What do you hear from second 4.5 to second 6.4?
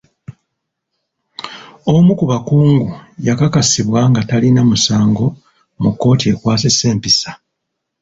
musango mu kkooti